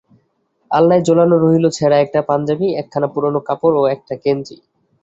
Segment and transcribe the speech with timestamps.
[0.71, 4.57] আলনায় ঝুলানো রহিল ছেড়া একটা পাঞ্জাবি, একখানা পুরোনো কাপড় ও একটা গেঞ্জি।